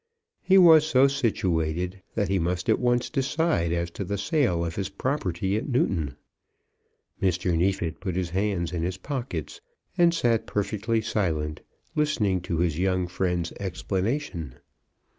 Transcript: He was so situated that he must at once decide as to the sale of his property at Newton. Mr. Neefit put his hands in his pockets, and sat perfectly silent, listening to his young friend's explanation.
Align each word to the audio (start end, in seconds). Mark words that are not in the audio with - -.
He 0.41 0.57
was 0.57 0.83
so 0.87 1.07
situated 1.07 2.01
that 2.15 2.27
he 2.27 2.39
must 2.39 2.69
at 2.69 2.79
once 2.79 3.07
decide 3.07 3.71
as 3.71 3.91
to 3.91 4.03
the 4.03 4.17
sale 4.17 4.65
of 4.65 4.73
his 4.75 4.89
property 4.89 5.55
at 5.57 5.69
Newton. 5.69 6.15
Mr. 7.21 7.55
Neefit 7.55 7.99
put 7.99 8.15
his 8.15 8.31
hands 8.31 8.71
in 8.73 8.81
his 8.81 8.97
pockets, 8.97 9.61
and 9.99 10.11
sat 10.11 10.47
perfectly 10.47 11.01
silent, 11.01 11.61
listening 11.95 12.41
to 12.41 12.57
his 12.57 12.79
young 12.79 13.05
friend's 13.05 13.51
explanation. 13.59 14.55